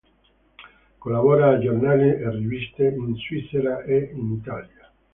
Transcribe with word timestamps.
Collabora 0.97 1.51
a 1.51 1.59
giornali 1.59 2.09
e 2.09 2.27
riviste 2.31 2.87
in 2.87 3.15
Svizzera 3.17 3.83
e 3.83 4.09
in 4.15 4.31
Italia. 4.31 4.91